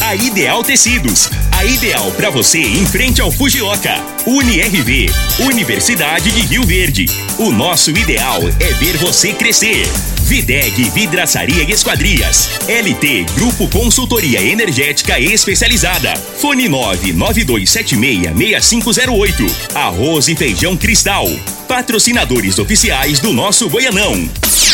[0.00, 1.28] A Ideal Tecidos.
[1.52, 3.94] A ideal para você em frente ao Fujioka.
[4.26, 5.10] UniRV.
[5.40, 7.04] Universidade de Rio Verde.
[7.38, 9.86] O nosso ideal é ver você crescer.
[10.22, 12.48] Videg Vidraçaria e Esquadrias.
[12.66, 16.16] LT Grupo Consultoria Energética Especializada.
[16.16, 19.54] Fone 992766508.
[19.74, 21.28] Arroz e Feijão Cristal.
[21.68, 24.30] Patrocinadores oficiais do nosso Goianão.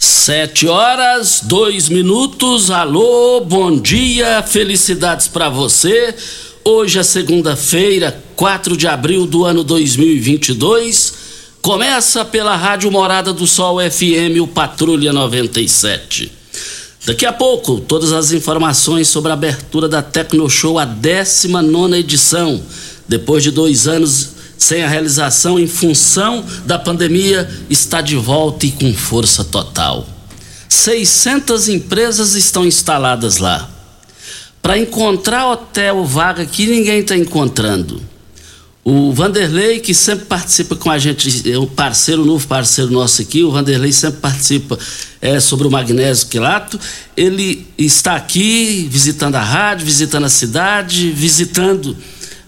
[0.00, 2.70] Sete horas, dois minutos.
[2.70, 6.14] Alô, bom dia, felicidades para você.
[6.64, 11.14] Hoje é segunda-feira, 4 de abril do ano 2022.
[11.60, 16.30] Começa pela Rádio Morada do Sol FM, o Patrulha 97.
[17.04, 22.62] Daqui a pouco, todas as informações sobre a abertura da Tecno Show, a 19 edição.
[23.08, 28.72] Depois de dois anos sem a realização em função da pandemia, está de volta e
[28.72, 30.06] com força total.
[30.68, 33.70] 600 empresas estão instaladas lá.
[34.60, 38.02] Para encontrar hotel vaga que ninguém está encontrando.
[38.84, 43.42] O Vanderlei, que sempre participa com a gente, é um parceiro, novo parceiro nosso aqui,
[43.42, 44.78] o Vanderlei sempre participa
[45.20, 46.80] é, sobre o magnésio quilato.
[47.14, 51.94] Ele está aqui visitando a rádio, visitando a cidade, visitando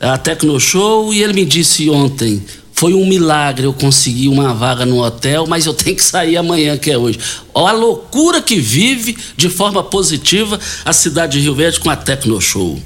[0.01, 4.87] a Tecno Show e ele me disse ontem: foi um milagre eu conseguir uma vaga
[4.87, 7.19] no hotel, mas eu tenho que sair amanhã, que é hoje.
[7.53, 11.97] Olha a loucura que vive de forma positiva a cidade de Rio Verde com a
[11.97, 12.83] Tecno Show.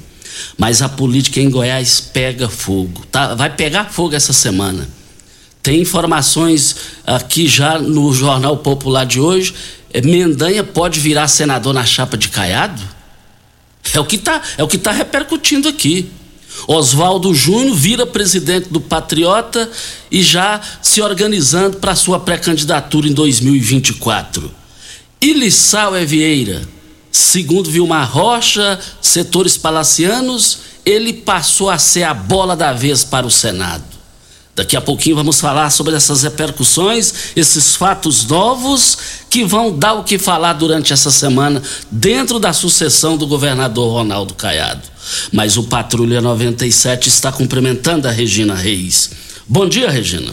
[0.57, 3.05] Mas a política em Goiás pega fogo.
[3.09, 3.35] Tá?
[3.35, 4.85] Vai pegar fogo essa semana.
[5.63, 6.75] Tem informações
[7.07, 9.53] aqui já no Jornal Popular de hoje.
[9.93, 12.81] É, Mendanha pode virar senador na chapa de Caiado?
[13.93, 16.11] É o que está é o que tá repercutindo aqui.
[16.67, 19.69] Oswaldo Júnior vira presidente do Patriota
[20.11, 24.51] e já se organizando para sua pré-candidatura em 2024.
[25.21, 26.61] E Lissau é Vieira,
[27.11, 33.31] segundo Vilmar Rocha, setores palacianos, ele passou a ser a bola da vez para o
[33.31, 33.94] Senado.
[34.55, 38.97] Daqui a pouquinho vamos falar sobre essas repercussões, esses fatos novos
[39.29, 41.61] que vão dar o que falar durante essa semana
[41.91, 44.83] dentro da sucessão do governador Ronaldo Caiado.
[45.29, 49.11] Mas o Patrulha 97 está cumprimentando a Regina Reis.
[49.45, 50.31] Bom dia, Regina.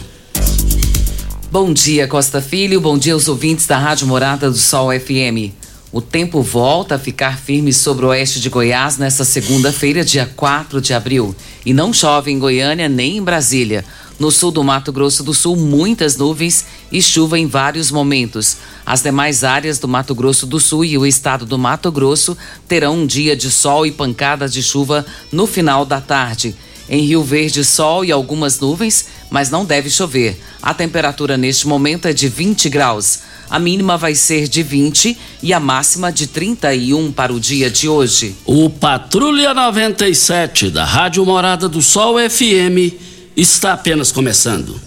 [1.51, 2.79] Bom dia, Costa Filho.
[2.79, 5.51] Bom dia aos ouvintes da Rádio Morada do Sol FM.
[5.91, 10.81] O tempo volta a ficar firme sobre o oeste de Goiás nesta segunda-feira, dia 4
[10.81, 11.35] de abril.
[11.63, 13.85] E não chove em Goiânia nem em Brasília.
[14.23, 18.55] No sul do Mato Grosso do Sul, muitas nuvens e chuva em vários momentos.
[18.85, 22.99] As demais áreas do Mato Grosso do Sul e o estado do Mato Grosso terão
[22.99, 26.55] um dia de sol e pancadas de chuva no final da tarde.
[26.87, 30.39] Em Rio Verde, sol e algumas nuvens, mas não deve chover.
[30.61, 33.19] A temperatura neste momento é de 20 graus.
[33.49, 37.89] A mínima vai ser de 20 e a máxima de 31 para o dia de
[37.89, 38.37] hoje.
[38.45, 44.79] O Patrulha 97 da Rádio Morada do Sol FM está apenas começando.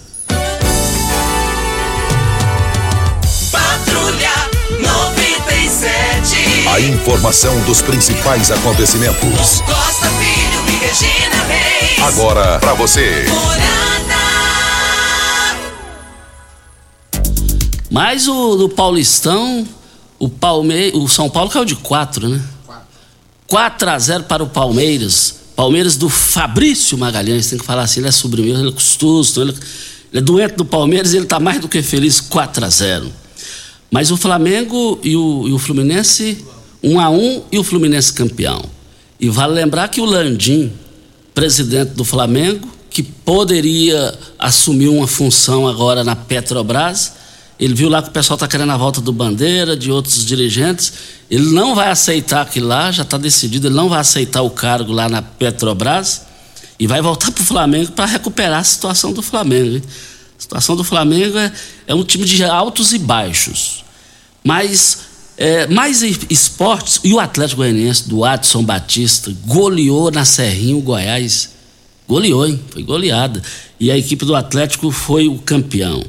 [3.51, 4.31] Patrulha
[4.79, 6.67] 97.
[6.67, 9.61] A informação dos principais acontecimentos.
[9.61, 11.99] Costa Filho e Regina Reis.
[12.03, 13.25] Agora para você.
[17.89, 19.67] Mas o do Paulistão,
[20.19, 20.91] o, Palme...
[20.93, 22.41] o São Paulo caiu de 4, né?
[23.47, 25.36] 4 a 0 para o Palmeiras.
[25.57, 29.51] Palmeiras do Fabrício Magalhães, tem que falar assim, ele é sobrinho, ele é custoso, ele,
[29.51, 33.11] ele é doente do Palmeiras e ele está mais do que feliz 4 a 0
[33.89, 36.45] Mas o Flamengo e o, e o Fluminense,
[36.83, 38.63] 1 a 1 e o Fluminense campeão.
[39.19, 40.71] E vale lembrar que o Landim,
[41.33, 47.13] presidente do Flamengo, que poderia assumir uma função agora na Petrobras,
[47.59, 50.93] ele viu lá que o pessoal está querendo a volta do Bandeira, de outros dirigentes.
[51.29, 54.91] Ele não vai aceitar aquilo lá, já está decidido, ele não vai aceitar o cargo
[54.91, 56.21] lá na Petrobras
[56.79, 59.83] e vai voltar para o Flamengo para recuperar a situação do Flamengo.
[60.37, 61.51] A situação do Flamengo é,
[61.87, 63.83] é um time de altos e baixos.
[64.43, 64.99] Mas
[65.35, 71.49] é, mais esportes, e o Atlético Goianiense do Adson Batista goleou na Serrinha o Goiás.
[72.07, 72.59] Goleou, hein?
[72.69, 73.41] Foi goleada.
[73.79, 76.03] E a equipe do Atlético foi o campeão.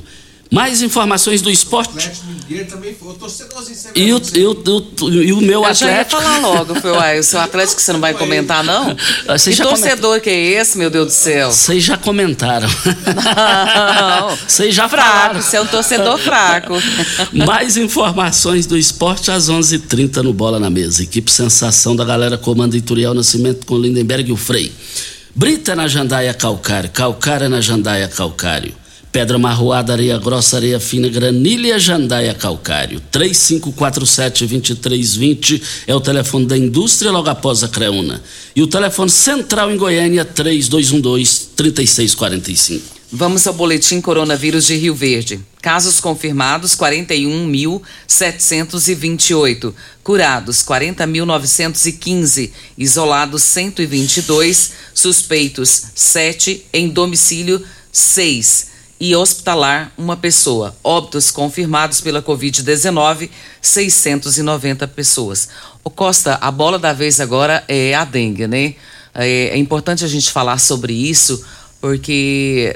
[0.51, 1.95] Mais informações do esporte.
[1.95, 3.09] O Atlético Mineiro também foi.
[3.09, 5.91] O torcedorzinho e, o, e, o, e o meu eu Atlético.
[5.91, 8.97] Já ia falar logo, foi o seu Atlético que você não vai comentar, não?
[9.27, 11.51] Vocês que torcedor que é esse, meu Deus do céu?
[11.51, 12.69] Vocês já comentaram.
[12.69, 14.37] Não.
[14.49, 15.43] Vocês já fraco, falaram.
[15.43, 16.75] Você é um torcedor fraco.
[17.47, 21.03] Mais informações do esporte às 11:30 h 30 no Bola na Mesa.
[21.03, 24.73] Equipe Sensação da galera comanda Ituriel Nascimento com Lindenberg e o Frei.
[25.35, 28.75] Brita na Jandaia Calcário, Calcária na Jandaia Calcário.
[29.11, 33.01] Pedra marroada, areia grossa, areia fina, granilha, jandaia, calcário.
[33.11, 38.23] 3547-2320 é o telefone da indústria logo após a Creuna.
[38.55, 42.83] E o telefone central em Goiânia, 3212-3645.
[43.11, 45.41] Vamos ao boletim coronavírus de Rio Verde.
[45.63, 49.73] Casos confirmados 41.728,
[50.05, 60.75] curados 40.915, isolados 122, suspeitos 7, em domicílio 6 e hospitalar uma pessoa.
[60.83, 63.31] Óbitos confirmados pela Covid-19,
[63.61, 65.49] 690 pessoas.
[65.85, 68.75] O Costa, a bola da vez agora é a dengue, né?
[69.15, 71.45] É, é importante a gente falar sobre isso,
[71.81, 72.75] porque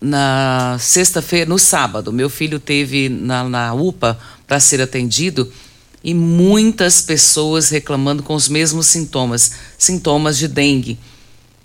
[0.00, 5.50] na sexta-feira, no sábado, meu filho teve na, na UPA para ser atendido
[6.02, 10.98] e muitas pessoas reclamando com os mesmos sintomas, sintomas de dengue.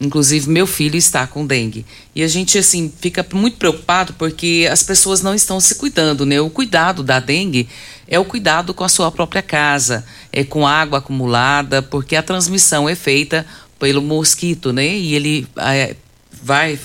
[0.01, 1.85] Inclusive, meu filho está com dengue.
[2.15, 6.41] E a gente, assim, fica muito preocupado porque as pessoas não estão se cuidando, né?
[6.41, 7.69] O cuidado da dengue
[8.07, 10.03] é o cuidado com a sua própria casa,
[10.33, 13.45] é com água acumulada, porque a transmissão é feita
[13.77, 14.87] pelo mosquito, né?
[14.87, 15.95] E ele é,
[16.41, 16.79] vai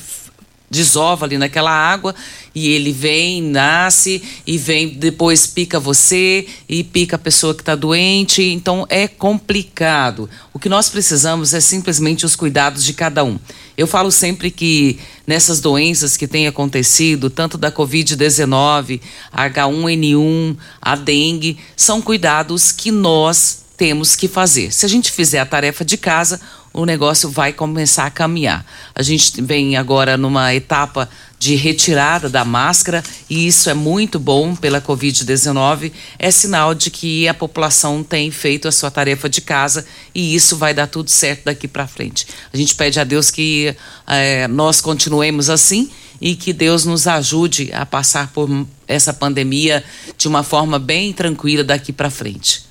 [0.71, 2.15] desova ali naquela água
[2.55, 7.75] e ele vem, nasce e vem depois pica você e pica a pessoa que está
[7.75, 8.43] doente.
[8.43, 10.29] Então é complicado.
[10.53, 13.39] O que nós precisamos é simplesmente os cuidados de cada um.
[13.77, 19.01] Eu falo sempre que nessas doenças que têm acontecido, tanto da Covid-19,
[19.35, 24.73] H1N1, a dengue, são cuidados que nós temos que fazer.
[24.73, 26.41] Se a gente fizer a tarefa de casa,
[26.77, 28.65] o negócio vai começar a caminhar.
[28.95, 34.55] A gente vem agora numa etapa de retirada da máscara e isso é muito bom
[34.55, 35.91] pela Covid-19.
[36.19, 40.55] É sinal de que a população tem feito a sua tarefa de casa e isso
[40.57, 42.27] vai dar tudo certo daqui para frente.
[42.53, 43.75] A gente pede a Deus que
[44.07, 45.91] é, nós continuemos assim
[46.21, 48.51] e que Deus nos ajude a passar por
[48.87, 49.83] essa pandemia
[50.19, 52.65] de uma forma bem tranquila daqui para frente.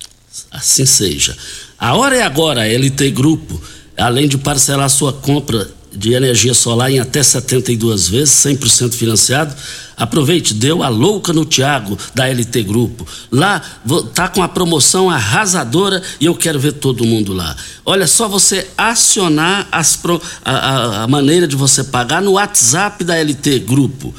[0.48, 1.36] Assim seja.
[1.76, 3.60] A hora é agora, LT Grupo
[3.96, 9.54] além de parcelar sua compra de energia solar em até 72 vezes, 100% financiado.
[9.96, 13.06] Aproveite, deu a louca no Tiago da LT Grupo.
[13.32, 13.62] Lá
[14.14, 17.56] tá com a promoção arrasadora e eu quero ver todo mundo lá.
[17.84, 19.98] Olha só você acionar as
[20.44, 24.14] a, a, a maneira de você pagar no WhatsApp da LT Grupo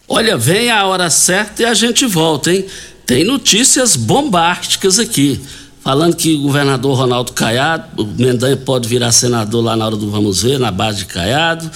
[0.08, 2.66] Olha, vem a hora certa e a gente volta, hein?
[3.06, 5.40] Tem notícias bombásticas aqui
[5.82, 10.10] falando que o governador Ronaldo Caiado, o Mendanha pode virar senador lá na hora do
[10.10, 11.70] vamos ver, na base de Caiado.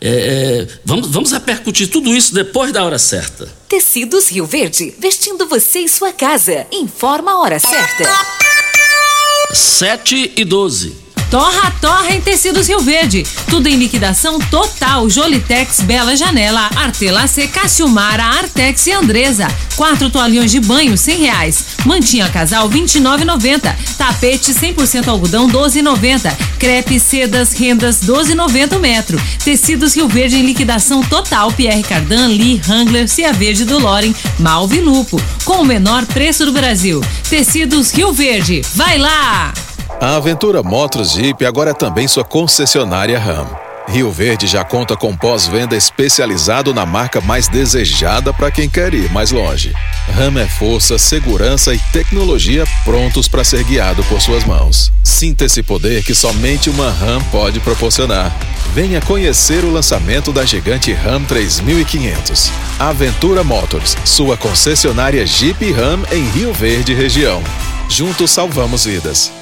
[0.00, 3.48] É, é, vamos, vamos repercutir tudo isso depois da hora certa.
[3.68, 6.66] Tecidos Rio Verde, vestindo você e sua casa.
[6.72, 8.04] Informa a hora certa.
[9.52, 11.01] 7 e 12.
[11.32, 13.22] Torra, torra em tecidos Rio Verde.
[13.48, 15.08] Tudo em liquidação total.
[15.08, 19.48] Jolitex, Bela Janela, Artelacê, Cassiumara, Artex e Andresa.
[19.74, 21.64] Quatro toalhões de banho, cem reais.
[21.86, 23.00] Mantinha casal, vinte e
[23.96, 25.82] Tapete 100% algodão, doze e
[26.58, 29.18] Crepe, sedas, rendas, doze e metro.
[29.42, 31.50] Tecidos Rio Verde em liquidação total.
[31.50, 35.18] Pierre Cardan, Lee, Hangler, Cia Verde do Loren, Malve Lupo.
[35.46, 37.00] Com o menor preço do Brasil.
[37.30, 38.60] Tecidos Rio Verde.
[38.74, 39.54] Vai lá!
[40.00, 43.46] A Aventura Motos Jeep agora é também sua concessionária RAM.
[43.88, 49.10] Rio Verde já conta com pós-venda especializado na marca mais desejada para quem quer ir
[49.10, 49.72] mais longe.
[50.16, 54.92] RAM é força, segurança e tecnologia prontos para ser guiado por suas mãos.
[55.02, 58.34] Sinta esse poder que somente uma RAM pode proporcionar.
[58.72, 62.50] Venha conhecer o lançamento da gigante RAM 3500.
[62.78, 67.42] Aventura Motors, sua concessionária Jeep RAM em Rio Verde região.
[67.88, 69.41] Juntos salvamos vidas.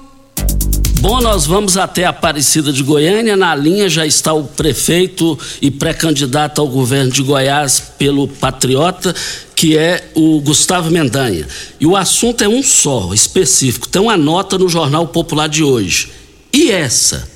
[1.01, 3.35] Bom, nós vamos até Aparecida de Goiânia.
[3.35, 9.11] Na linha já está o prefeito e pré-candidato ao governo de Goiás pelo Patriota,
[9.55, 11.47] que é o Gustavo Mendanha.
[11.79, 13.89] E o assunto é um só, específico.
[13.89, 16.11] Tem uma nota no Jornal Popular de hoje.
[16.53, 17.27] E essa?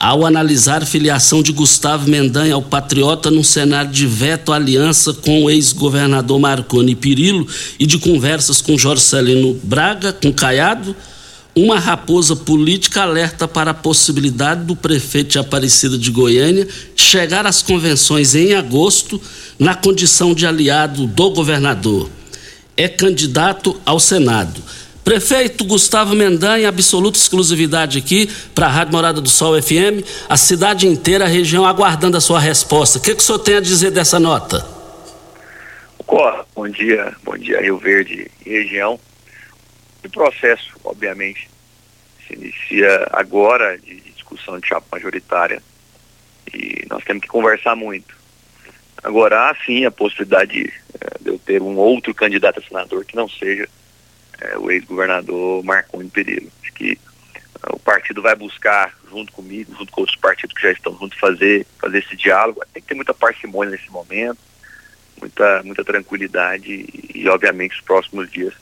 [0.00, 5.50] Ao analisar filiação de Gustavo Mendanha ao Patriota num cenário de veto aliança com o
[5.50, 7.46] ex-governador Marconi Pirillo
[7.78, 10.96] e de conversas com Jorge Celino Braga, com Caiado
[11.56, 17.62] uma raposa política alerta para a possibilidade do prefeito de Aparecida de Goiânia chegar às
[17.62, 19.20] convenções em agosto
[19.58, 22.10] na condição de aliado do governador.
[22.76, 24.60] É candidato ao Senado.
[25.04, 30.88] Prefeito Gustavo Mendanha, absoluta exclusividade aqui para a Rádio Morada do Sol FM, a cidade
[30.88, 32.98] inteira, a região aguardando a sua resposta.
[32.98, 34.74] O que, que o senhor tem a dizer dessa nota?
[36.64, 38.98] Bom dia, bom dia Rio Verde e região.
[40.04, 41.48] O processo, obviamente,
[42.26, 45.62] se inicia agora de discussão de chapa majoritária
[46.52, 48.14] e nós temos que conversar muito.
[49.02, 53.16] Agora, há sim a possibilidade é, de eu ter um outro candidato a senador que
[53.16, 53.68] não seja
[54.40, 56.46] é, o ex-governador Marconi Pereira.
[56.62, 56.98] Acho que
[57.62, 61.18] é, o partido vai buscar, junto comigo, junto com outros partidos que já estão juntos,
[61.18, 62.62] fazer, fazer esse diálogo.
[62.72, 64.38] Tem que ter muita parcimônia nesse momento,
[65.18, 68.54] muita, muita tranquilidade e obviamente, os próximos dias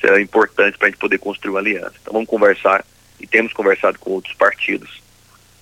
[0.00, 1.94] serão importantes para a gente poder construir uma aliança.
[2.00, 2.84] Então vamos conversar
[3.20, 5.00] e temos conversado com outros partidos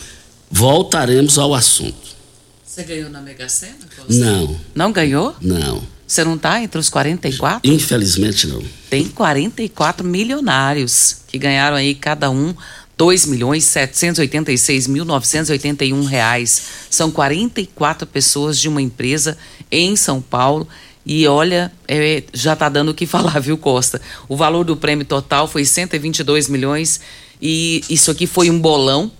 [0.51, 2.15] Voltaremos ao assunto.
[2.63, 3.73] Você ganhou na Mega Sena?
[4.07, 4.59] Não.
[4.75, 5.35] Não ganhou?
[5.41, 5.81] Não.
[6.05, 7.67] Você não está entre os 44?
[7.67, 8.61] Infelizmente não.
[8.87, 12.53] Tem 44 milionários que ganharam aí cada um
[12.97, 16.61] 2 milhões 786 mil 981 reais.
[16.89, 19.37] São 44 pessoas de uma empresa
[19.71, 20.67] em São Paulo.
[21.05, 24.01] E olha, é, já está dando o que falar, viu, Costa?
[24.27, 27.01] O valor do prêmio total foi 122 milhões
[27.41, 29.11] e isso aqui foi um bolão.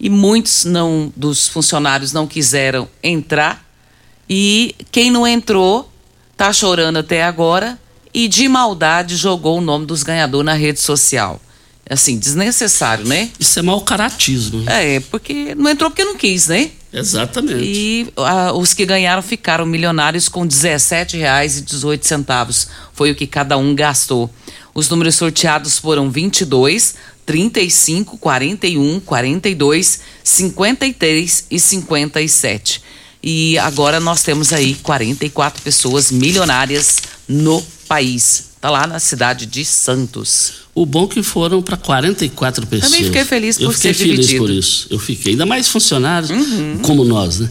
[0.00, 3.66] E muitos não dos funcionários não quiseram entrar.
[4.28, 5.90] E quem não entrou
[6.36, 7.78] tá chorando até agora
[8.14, 11.40] e de maldade jogou o nome dos ganhadores na rede social.
[11.90, 13.30] Assim, desnecessário, né?
[13.40, 14.62] Isso é mau caratismo.
[14.68, 16.70] É, porque não entrou porque não quis, né?
[16.92, 17.64] Exatamente.
[17.64, 22.68] E a, os que ganharam ficaram milionários com R$ 17,18.
[22.92, 24.30] Foi o que cada um gastou.
[24.74, 26.94] Os números sorteados foram 22,
[27.26, 32.82] 35, 41, 42, 53 e 57.
[33.22, 36.98] E agora nós temos aí 44 pessoas milionárias
[37.28, 38.47] no país.
[38.60, 40.52] Tá lá na cidade de Santos.
[40.74, 42.90] O bom que foram para 44 pessoas.
[42.90, 44.44] Também fiquei feliz por Eu fiquei ser feliz dividido.
[44.44, 44.86] por isso.
[44.90, 45.32] Eu fiquei.
[45.32, 46.78] Ainda mais funcionários Uhum.
[46.82, 47.48] como nós, né?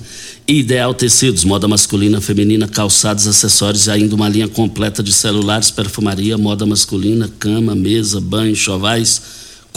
[0.48, 6.38] Ideal Tecidos, moda masculina, feminina, calçados, acessórios e ainda uma linha completa de celulares, perfumaria,
[6.38, 9.22] moda masculina, cama, mesa, banho, chovais.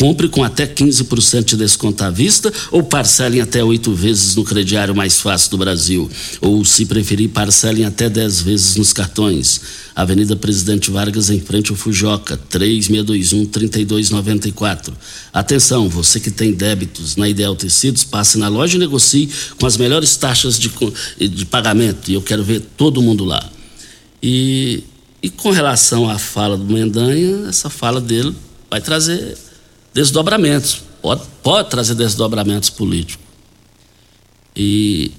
[0.01, 4.95] Compre com até 15% de desconto à vista ou parcelem até oito vezes no crediário
[4.95, 6.11] mais fácil do Brasil.
[6.41, 9.61] Ou, se preferir, parcelem até 10 vezes nos cartões.
[9.95, 14.95] Avenida Presidente Vargas, em frente ao Fujoca, 3621-3294.
[15.35, 19.77] Atenção, você que tem débitos na Ideal Tecidos, passe na loja e negocie com as
[19.77, 20.73] melhores taxas de,
[21.29, 22.11] de pagamento.
[22.11, 23.47] E eu quero ver todo mundo lá.
[24.23, 24.83] E,
[25.23, 28.35] e com relação à fala do Mendanha, essa fala dele
[28.71, 29.37] vai trazer
[29.93, 30.83] desdobramentos.
[31.03, 33.25] Pode, pode trazer desdobramentos políticos.
[34.55, 35.13] E,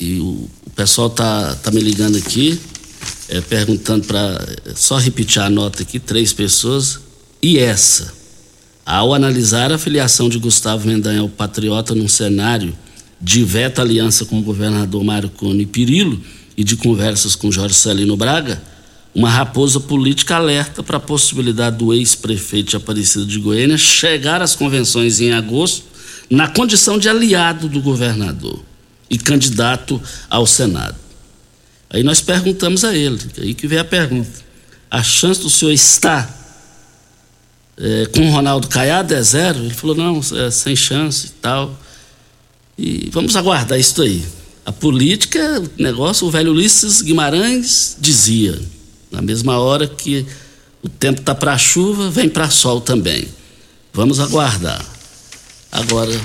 [0.00, 2.58] e o, o pessoal tá, tá me ligando aqui,
[3.28, 4.46] é, perguntando para.
[4.74, 7.00] Só repetir a nota aqui: três pessoas.
[7.42, 8.12] E essa?
[8.84, 12.76] Ao analisar a filiação de Gustavo Mendanha ao Patriota num cenário
[13.20, 16.20] de veto aliança com o governador Mário Cone Pirillo
[16.56, 18.60] e de conversas com Jorge Celino Braga,
[19.14, 24.54] uma raposa política alerta para a possibilidade do ex-prefeito de Aparecida de Goiânia chegar às
[24.54, 25.84] convenções em agosto
[26.30, 28.62] na condição de aliado do governador
[29.10, 30.96] e candidato ao Senado.
[31.90, 34.30] Aí nós perguntamos a ele, aí que vem a pergunta:
[34.90, 36.36] a chance do senhor estar
[37.78, 39.60] é, com o Ronaldo Caiado é zero?
[39.60, 41.78] Ele falou: não, é sem chance e tal.
[42.76, 44.24] E vamos aguardar isso aí.
[44.66, 48.60] A política, o negócio, o velho Ulisses Guimarães dizia,
[49.10, 50.26] na mesma hora que
[50.82, 53.28] o tempo está para chuva, vem para sol também.
[53.92, 54.84] Vamos aguardar.
[55.72, 56.20] Agora,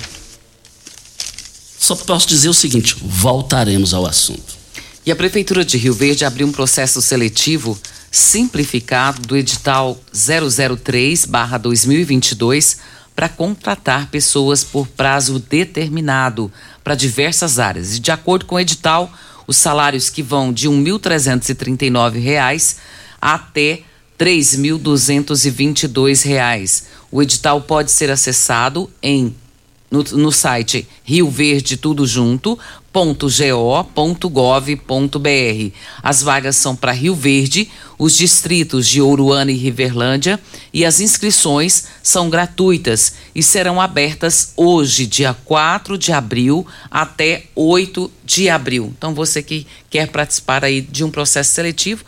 [1.78, 4.62] só posso dizer o seguinte: voltaremos ao assunto.
[5.06, 7.78] E a Prefeitura de Rio Verde abriu um processo seletivo
[8.10, 12.78] simplificado do edital 003/2022
[13.15, 16.50] para contratar pessoas por prazo determinado
[16.84, 17.98] para diversas áreas.
[17.98, 19.12] E de acordo com o edital,
[19.47, 22.77] os salários que vão de R$ 1.339
[23.21, 23.84] até R$
[24.19, 26.84] 3.222.
[27.12, 29.36] O edital pode ser acessado em
[29.91, 31.29] no, no site Rio
[32.93, 35.71] Verde Tudo Junto, .go.gov.br.
[36.03, 40.39] As vagas são para Rio Verde, os distritos de Ouruana e Riverlândia
[40.71, 48.12] e as inscrições são gratuitas e serão abertas hoje, dia 4 de abril, até 8
[48.23, 48.93] de abril.
[48.95, 52.06] Então você que quer participar aí de um processo seletivo,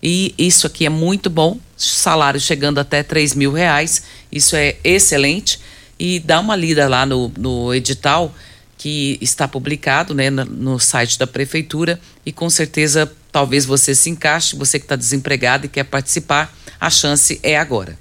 [0.00, 5.58] e isso aqui é muito bom, salário chegando até 3 mil reais, isso é excelente.
[6.00, 8.32] E dá uma lida lá no, no edital
[8.78, 14.56] que está publicado né, no site da prefeitura e com certeza talvez você se encaixe,
[14.56, 17.98] você que está desempregado e quer participar, a chance é agora.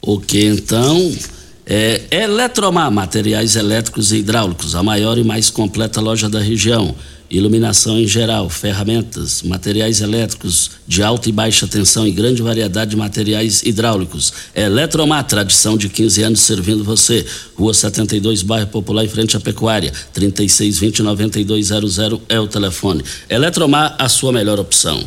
[0.00, 1.12] Ok, então,
[1.66, 6.94] é, Eletromar, materiais elétricos e hidráulicos, a maior e mais completa loja da região
[7.30, 12.96] iluminação em geral, ferramentas, materiais elétricos de alta e baixa tensão e grande variedade de
[12.96, 14.32] materiais hidráulicos.
[14.54, 17.26] Eletromar, tradição de 15 anos servindo você.
[17.56, 19.92] Rua 72, bairro Popular, em frente à Pecuária.
[20.14, 23.02] 3620-9200 é o telefone.
[23.28, 25.04] Eletromar, a sua melhor opção.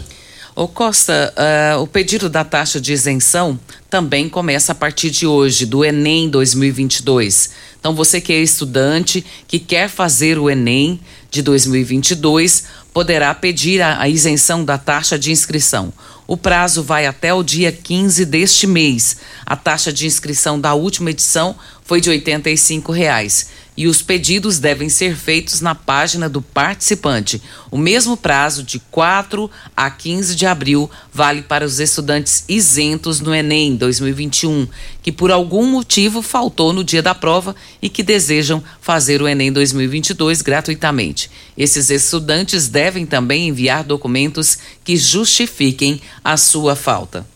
[0.58, 3.60] Ô Costa, uh, o pedido da taxa de isenção
[3.92, 7.52] também começa a partir de hoje, do Enem 2022.
[7.80, 12.64] Então, você que é estudante, que quer fazer o Enem de 2022,
[12.94, 15.94] poderá pedir a, isenção da taxa de inscrição.
[16.26, 19.18] O prazo vai até o dia 15 deste mês.
[19.46, 24.90] A taxa de inscrição da última edição foi de 85 reais e os pedidos devem
[24.90, 27.40] ser feitos na página do participante.
[27.70, 33.36] O mesmo prazo, de 4 a 15 de abril, vale para os estudantes isentos no
[33.36, 34.68] Enem 2021,
[35.04, 39.54] que por algum motivo faltou no dia da prova e que desejam fazer o Enem
[39.54, 41.30] 2022 gratuitamente.
[41.56, 47.28] Esses estudantes devem também enviar documentos que justifiquem a sua falta.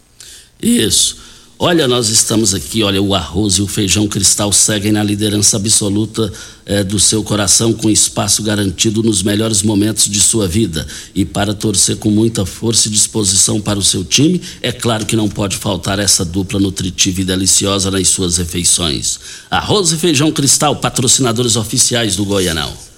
[0.60, 1.31] Isso.
[1.63, 6.34] Olha, nós estamos aqui, olha, o arroz e o feijão cristal seguem na liderança absoluta
[6.65, 10.88] é, do seu coração, com espaço garantido nos melhores momentos de sua vida.
[11.13, 15.15] E para torcer com muita força e disposição para o seu time, é claro que
[15.15, 19.19] não pode faltar essa dupla nutritiva e deliciosa nas suas refeições.
[19.47, 22.90] Arroz e feijão cristal, patrocinadores oficiais do Goianão.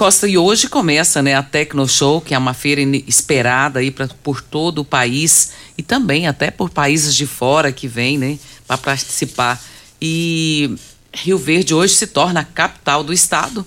[0.00, 4.08] Costa, e hoje começa né, a Tecno Show, que é uma feira esperada aí pra,
[4.08, 8.78] por todo o país e também até por países de fora que vêm né, para
[8.78, 9.62] participar.
[10.00, 10.74] E
[11.12, 13.62] Rio Verde hoje se torna a capital do estado,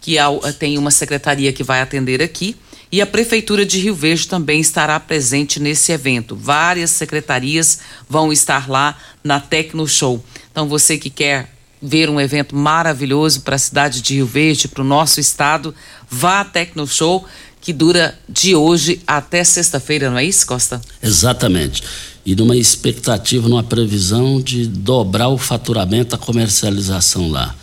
[0.00, 0.16] que
[0.58, 2.56] tem uma secretaria que vai atender aqui.
[2.90, 6.34] E a Prefeitura de Rio Verde também estará presente nesse evento.
[6.34, 10.24] Várias secretarias vão estar lá na Tecno Show.
[10.50, 11.50] Então, você que quer
[11.82, 15.74] ver um evento maravilhoso para a cidade de Rio Verde, para o nosso estado,
[16.08, 17.26] vá à Tecno Show,
[17.60, 20.80] que dura de hoje até sexta-feira, não é isso, Costa?
[21.02, 21.82] Exatamente.
[22.24, 27.54] E numa expectativa, numa previsão de dobrar o faturamento, a comercialização lá.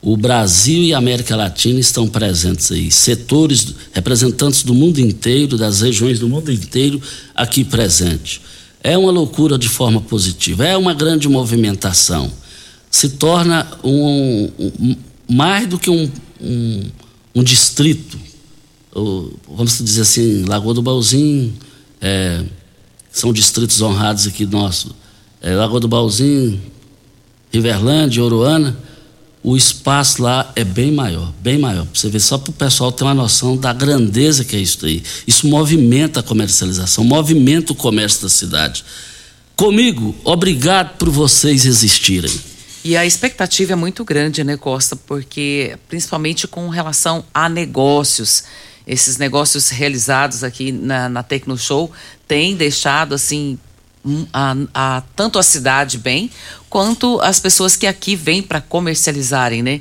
[0.00, 5.80] O Brasil e a América Latina estão presentes aí, setores, representantes do mundo inteiro, das
[5.80, 7.00] regiões do mundo inteiro
[7.32, 8.40] aqui presentes.
[8.82, 12.32] É uma loucura de forma positiva, é uma grande movimentação
[12.92, 14.96] se torna um, um
[15.28, 16.82] mais do que um, um,
[17.34, 18.18] um distrito,
[18.94, 21.54] ou, vamos dizer assim, Lagoa do Bauzinho,
[22.02, 22.44] é,
[23.10, 24.92] são distritos honrados aqui nossos,
[25.40, 26.60] é, Lagoa do Bauzinho,
[27.50, 28.76] Riverlândia, Oruana,
[29.42, 31.86] o espaço lá é bem maior, bem maior.
[31.92, 35.02] Você vê só para o pessoal ter uma noção da grandeza que é isso aí.
[35.26, 38.84] Isso movimenta a comercialização, movimenta o comércio da cidade.
[39.56, 42.30] Comigo, obrigado por vocês existirem.
[42.84, 44.96] E a expectativa é muito grande, né, Costa?
[44.96, 48.44] Porque, principalmente com relação a negócios,
[48.86, 51.92] esses negócios realizados aqui na, na Tecno Show
[52.26, 53.56] têm deixado, assim,
[54.32, 56.30] a, a, tanto a cidade bem,
[56.68, 59.80] quanto as pessoas que aqui vêm para comercializarem, né?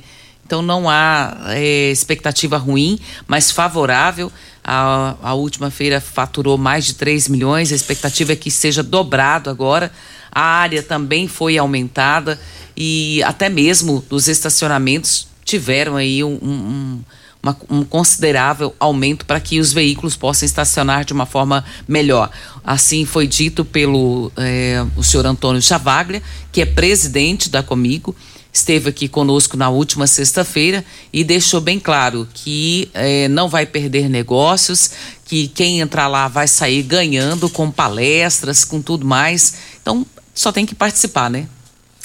[0.52, 4.30] Então não há é, expectativa ruim, mas favorável.
[4.62, 9.50] A, a última feira faturou mais de 3 milhões, a expectativa é que seja dobrado
[9.50, 9.90] agora.
[10.30, 12.38] A área também foi aumentada
[12.76, 17.02] e até mesmo dos estacionamentos tiveram aí um, um,
[17.42, 22.30] uma, um considerável aumento para que os veículos possam estacionar de uma forma melhor.
[22.62, 28.14] Assim foi dito pelo é, o senhor Antônio Chavaglia, que é presidente da Comigo,
[28.54, 34.10] esteve aqui conosco na última sexta-feira e deixou bem claro que é, não vai perder
[34.10, 34.92] negócios,
[35.26, 39.56] que quem entrar lá vai sair ganhando com palestras, com tudo mais.
[39.82, 41.48] Então, só tem que participar, né?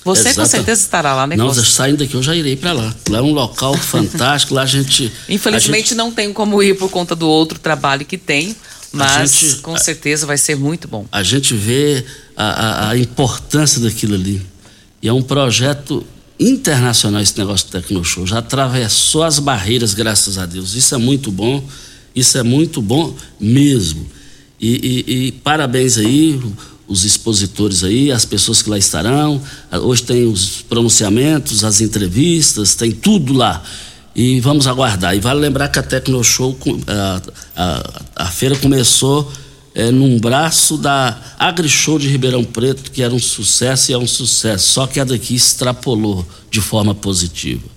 [0.04, 0.40] Você Exato.
[0.40, 1.34] com certeza estará lá, né?
[1.34, 2.94] Não, saindo daqui eu já irei para lá.
[3.08, 5.12] Lá é um local fantástico, lá a gente.
[5.28, 5.94] Infelizmente a gente...
[5.96, 8.54] não tem como ir por conta do outro trabalho que tem,
[8.92, 11.06] mas gente, com certeza vai ser muito bom.
[11.10, 12.04] A gente vê
[12.36, 14.40] a, a, a importância daquilo ali.
[15.02, 16.06] E é um projeto
[16.38, 18.26] internacional esse negócio do Tecnoshow.
[18.26, 20.74] Já atravessou as barreiras, graças a Deus.
[20.74, 21.64] Isso é muito bom,
[22.14, 24.06] isso é muito bom mesmo.
[24.60, 26.40] E, e, e parabéns aí,
[26.88, 29.40] os expositores aí, as pessoas que lá estarão.
[29.82, 33.62] Hoje tem os pronunciamentos, as entrevistas, tem tudo lá.
[34.14, 35.14] E vamos aguardar.
[35.14, 37.22] E vale lembrar que a Tecnoshow, a,
[37.54, 39.30] a, a feira começou
[39.76, 44.06] é, num braço da AgriShow de Ribeirão Preto, que era um sucesso e é um
[44.06, 47.68] sucesso, só que a daqui extrapolou de forma positiva.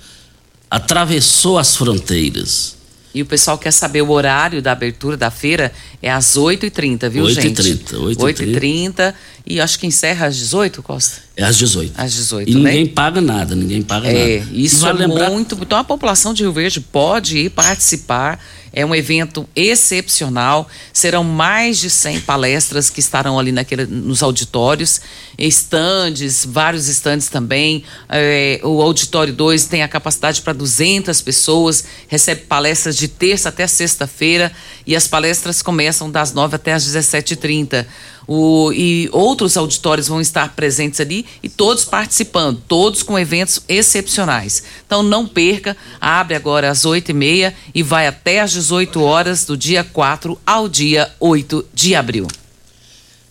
[0.72, 2.78] Atravessou as fronteiras.
[3.14, 7.26] E o pessoal quer saber o horário da abertura da feira, é às 8h30, viu,
[7.26, 7.62] 8 gente?
[7.62, 8.16] 8h30.
[8.16, 9.14] 8h30.
[9.46, 11.22] E acho que encerra às 18, Costa?
[11.36, 11.94] É às 18.
[11.98, 12.72] Às 18, E né?
[12.72, 14.52] ninguém paga nada, ninguém paga é, nada.
[14.52, 15.30] Isso é lembrar...
[15.30, 15.58] muito.
[15.60, 18.40] Então a população de Rio Verde pode ir participar
[18.74, 20.68] é um evento excepcional.
[20.94, 25.02] Serão mais de 100 palestras que estarão ali naquele, nos auditórios,
[25.38, 27.84] estandes, vários estandes também.
[28.08, 33.66] É, o auditório 2 tem a capacidade para 200 pessoas, recebe palestras de terça até
[33.68, 34.52] sexta-feira
[34.86, 37.86] e as palestras começam das 9 até as 17h30
[38.30, 44.62] o, e outros auditórios vão estar presentes ali e todos participando, todos com eventos excepcionais.
[44.86, 49.58] Então não perca, abre agora às 8h30 e, e vai até às 18 horas do
[49.58, 52.28] dia 4 ao dia 8 de abril.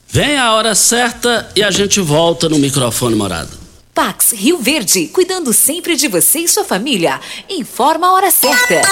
[0.09, 3.57] Vem a hora certa e a gente volta no microfone morado.
[3.95, 7.21] Pax Rio Verde, cuidando sempre de você e sua família.
[7.49, 8.83] Informa a hora certa.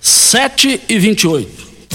[0.00, 1.61] 7 e 28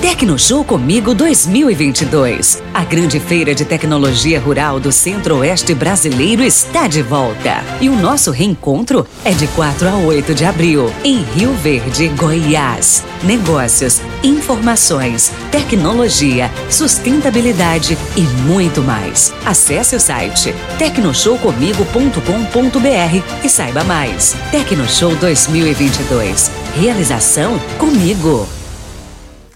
[0.00, 2.62] Tecnoshow Comigo 2022.
[2.74, 7.64] A grande feira de tecnologia rural do Centro-Oeste brasileiro está de volta.
[7.80, 13.02] E o nosso reencontro é de 4 a 8 de abril, em Rio Verde, Goiás.
[13.24, 19.32] Negócios, informações, tecnologia, sustentabilidade e muito mais.
[19.46, 24.36] Acesse o site tecnoshowcomigo.com.br e saiba mais.
[24.50, 26.50] Tecnoshow 2022.
[26.74, 28.46] Realização comigo.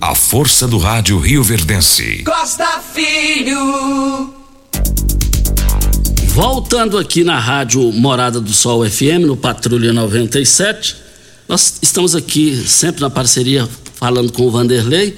[0.00, 2.22] A força do rádio Rio Verdense.
[2.24, 4.32] Costa Filho.
[6.28, 10.96] Voltando aqui na rádio Morada do Sol FM, no Patrulha 97,
[11.46, 15.14] nós estamos aqui sempre na parceria falando com o Vanderlei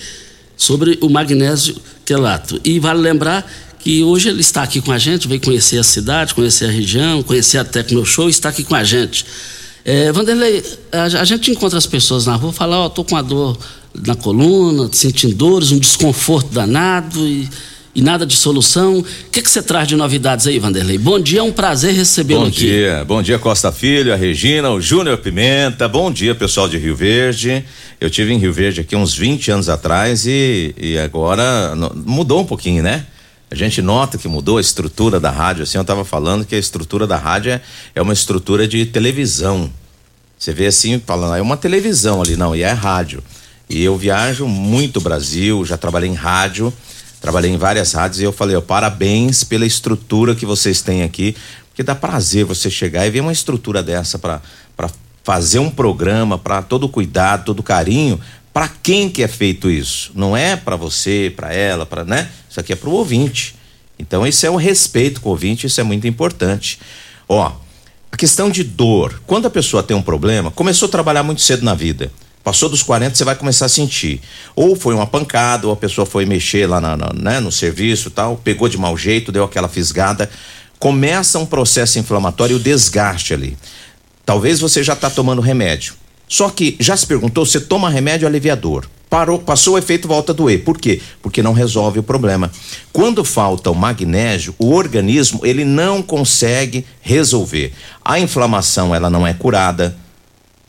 [0.57, 2.61] sobre o magnésio quelato.
[2.65, 6.35] E vale lembrar que hoje ele está aqui com a gente, veio conhecer a cidade,
[6.35, 9.25] conhecer a região, conhecer a Tecno Show, está aqui com a gente.
[9.85, 13.17] É, Vanderlei, a, a, gente encontra as pessoas na rua, fala, ó, oh, tô com
[13.17, 13.59] a dor
[13.95, 17.49] na coluna, sentindo dores, um desconforto danado e,
[17.93, 19.01] e nada de solução.
[19.01, 20.99] O que, que você traz de novidades aí, Vanderlei?
[20.99, 22.61] Bom dia, é um prazer recebê-lo aqui.
[22.61, 26.79] Bom dia, bom dia Costa Filho, a Regina, o Júnior Pimenta, bom dia pessoal de
[26.79, 27.65] Rio Verde.
[28.01, 31.75] Eu tive em Rio Verde aqui uns 20 anos atrás e, e agora
[32.07, 33.05] mudou um pouquinho, né?
[33.53, 36.59] A gente nota que mudou a estrutura da rádio, assim, eu estava falando que a
[36.59, 37.61] estrutura da rádio é,
[37.95, 39.71] é uma estrutura de televisão.
[40.39, 43.23] Você vê assim, falando, é uma televisão ali, não, e é rádio.
[43.69, 46.73] E eu viajo muito Brasil, já trabalhei em rádio,
[47.21, 51.37] trabalhei em várias rádios e eu falei, ó, parabéns pela estrutura que vocês têm aqui,
[51.69, 54.41] porque dá prazer você chegar e ver uma estrutura dessa para
[55.23, 58.19] fazer um programa, para todo cuidado, todo carinho,
[58.53, 60.13] para quem que é feito isso?
[60.15, 62.31] Não é para você, para ela, para, né?
[62.49, 63.55] Isso aqui é para o ouvinte.
[63.99, 66.79] Então esse é o respeito com o ouvinte, isso é muito importante.
[67.29, 67.53] Ó,
[68.11, 71.65] a questão de dor, quando a pessoa tem um problema, começou a trabalhar muito cedo
[71.65, 72.13] na vida.
[72.45, 74.21] Passou dos 40, você vai começar a sentir.
[74.57, 78.11] Ou foi uma pancada, ou a pessoa foi mexer lá na, na, né, no serviço
[78.11, 80.29] tal, pegou de mau jeito, deu aquela fisgada.
[80.79, 83.57] Começa um processo inflamatório e o desgaste ali.
[84.27, 85.95] Talvez você já está tomando remédio.
[86.33, 88.87] Só que já se perguntou, você toma remédio aliviador.
[89.11, 90.65] Parou, passou o efeito, volta a doer.
[90.65, 90.99] Por quê?
[91.21, 92.51] Porque não resolve o problema.
[92.91, 97.75] Quando falta o magnésio, o organismo ele não consegue resolver.
[98.03, 99.95] A inflamação ela não é curada,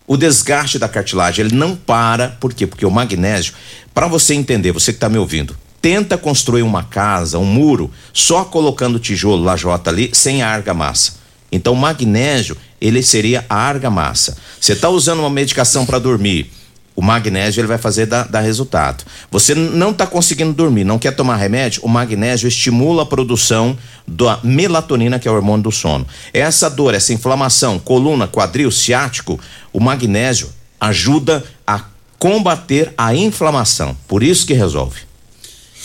[0.06, 2.68] o desgaste da cartilagem ele não para, por quê?
[2.68, 3.54] Porque o magnésio,
[3.94, 8.44] para você entender, você que está me ouvindo, tenta construir uma casa, um muro, só
[8.44, 11.24] colocando tijolo, lajota ali, sem argamassa.
[11.54, 14.36] Então, o magnésio, ele seria a argamassa.
[14.60, 16.52] Você está usando uma medicação para dormir,
[16.96, 19.04] o magnésio ele vai fazer dar, dar resultado.
[19.32, 21.82] Você não está conseguindo dormir, não quer tomar remédio?
[21.84, 26.06] O magnésio estimula a produção da melatonina, que é o hormônio do sono.
[26.34, 29.40] Essa dor, essa inflamação, coluna, quadril, ciático,
[29.72, 31.82] o magnésio ajuda a
[32.20, 33.98] combater a inflamação.
[34.08, 35.13] Por isso que resolve.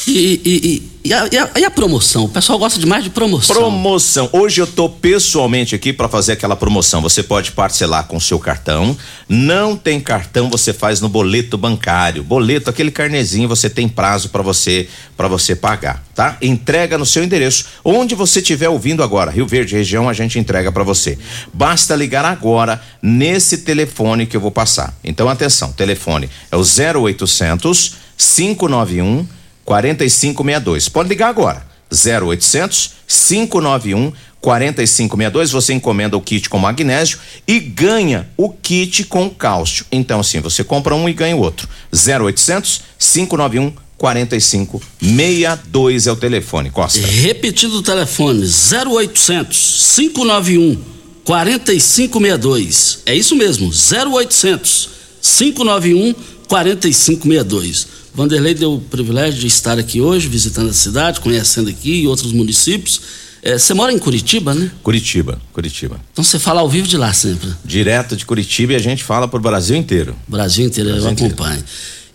[0.06, 2.24] E, e, e, a, e, a, promoção?
[2.24, 3.56] O pessoal gosta demais de promoção.
[3.56, 4.28] Promoção.
[4.32, 7.02] Hoje eu tô pessoalmente aqui para fazer aquela promoção.
[7.02, 8.96] Você pode parcelar com seu cartão.
[9.28, 12.22] Não tem cartão, você faz no boleto bancário.
[12.22, 16.36] Boleto, aquele carnezinho, você tem prazo para você para você pagar, tá?
[16.40, 17.64] Entrega no seu endereço.
[17.84, 21.18] Onde você estiver ouvindo agora, Rio Verde região, a gente entrega para você.
[21.52, 24.94] Basta ligar agora nesse telefone que eu vou passar.
[25.02, 29.37] Então atenção, telefone é o 0800 591
[29.68, 30.88] 4562.
[30.88, 31.62] Pode ligar agora.
[31.92, 35.50] 0800 591 4562.
[35.50, 39.84] Você encomenda o kit com magnésio e ganha o kit com cálcio.
[39.92, 41.68] Então, assim, você compra um e ganha o outro.
[41.92, 47.06] 0800 591 4562 é o telefone, Costa.
[47.06, 50.78] Repetindo o telefone: 0800 591
[51.24, 53.00] 4562.
[53.04, 54.88] É isso mesmo, 0800
[55.20, 56.14] 591
[56.48, 57.98] 4562.
[58.18, 62.32] Vanderlei deu o privilégio de estar aqui hoje, visitando a cidade, conhecendo aqui e outros
[62.32, 63.00] municípios.
[63.40, 64.72] É, você mora em Curitiba, né?
[64.82, 66.00] Curitiba, Curitiba.
[66.10, 67.48] Então você fala ao vivo de lá sempre?
[67.64, 70.16] Direto de Curitiba e a gente fala pro Brasil inteiro.
[70.26, 71.62] Brasil inteiro, Brasil eu acompanho.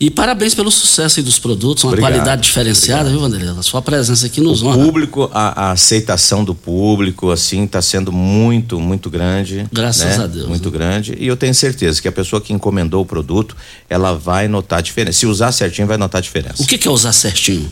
[0.03, 3.21] E parabéns pelo sucesso dos produtos, uma obrigado, qualidade diferenciada, obrigado.
[3.21, 3.57] viu, Vanderlei?
[3.57, 4.83] A sua presença aqui nos o honra.
[4.83, 9.65] público, a, a, aceitação do público, assim, está sendo muito, muito grande.
[9.71, 10.25] Graças né?
[10.25, 10.49] a Deus.
[10.49, 10.77] Muito né?
[10.77, 11.15] grande.
[11.17, 13.55] E eu tenho certeza que a pessoa que encomendou o produto,
[13.89, 15.19] ela vai notar a diferença.
[15.19, 16.61] Se usar certinho, vai notar a diferença.
[16.61, 17.71] O que, que é usar certinho?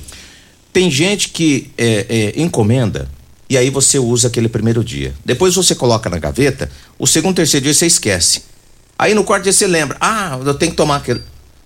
[0.72, 2.06] Tem gente que é,
[2.38, 3.10] é, encomenda
[3.50, 5.14] e aí você usa aquele primeiro dia.
[5.26, 8.44] Depois você coloca na gaveta, o segundo, terceiro dia você esquece.
[8.98, 11.22] Aí no quarto dia você lembra, ah, eu tenho que tomar aquele.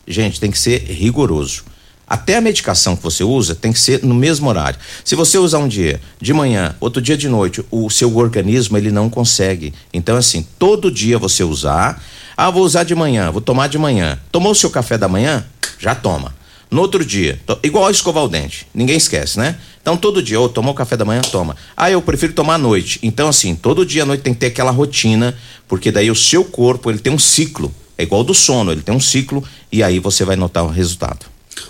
[0.08, 1.64] Gente, tem que ser rigoroso.
[2.08, 4.80] Até a medicação que você usa tem que ser no mesmo horário.
[5.04, 8.92] Se você usar um dia de manhã, outro dia de noite, o seu organismo ele
[8.92, 9.74] não consegue.
[9.92, 12.02] Então assim, todo dia você usar,
[12.38, 14.20] ah, vou usar de manhã, vou tomar de manhã.
[14.32, 15.44] Tomou o seu café da manhã?
[15.80, 16.36] Já toma.
[16.70, 19.58] No outro dia, igual escovar o dente, ninguém esquece, né?
[19.82, 21.56] Então todo dia, ou tomou café da manhã, toma.
[21.76, 23.00] Ah, eu prefiro tomar à noite.
[23.02, 25.36] Então assim, todo dia à noite tem que ter aquela rotina,
[25.68, 27.74] porque daí o seu corpo, ele tem um ciclo.
[27.98, 31.26] É igual do sono, ele tem um ciclo e aí você vai notar o resultado.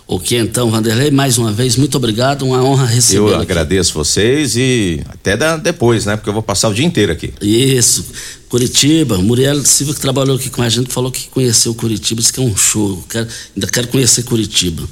[0.07, 3.19] Ok, então, Vanderlei, mais uma vez, muito obrigado, uma honra receber.
[3.19, 6.15] Eu agradeço vocês e até da, depois, né?
[6.15, 7.33] Porque eu vou passar o dia inteiro aqui.
[7.41, 8.05] Isso.
[8.49, 12.39] Curitiba, Muriel Silva que trabalhou aqui com a gente falou que conheceu Curitiba, disse que
[12.39, 13.03] é um show.
[13.09, 14.83] Quero, ainda quero conhecer Curitiba.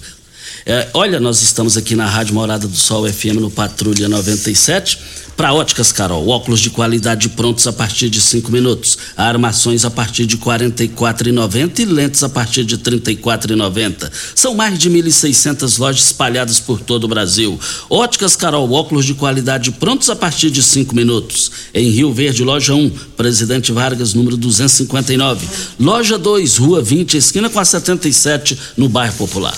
[0.66, 5.52] É, olha, nós estamos aqui na Rádio Morada do Sol FM no Patrulha 97 para
[5.54, 10.36] Óticas Carol, óculos de qualidade prontos a partir de cinco minutos, armações a partir de
[10.36, 14.12] e quatro e noventa lentes a partir de e noventa.
[14.36, 17.60] São mais de mil e seiscentas lojas espalhadas por todo o Brasil.
[17.90, 21.52] Óticas Carol, óculos de qualidade prontos a partir de cinco minutos.
[21.74, 25.48] Em Rio Verde, loja 1, Presidente Vargas, número 259.
[25.80, 29.58] Loja 2, Rua 20, esquina com a 77, no bairro Popular.